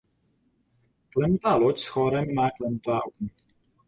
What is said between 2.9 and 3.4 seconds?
okna.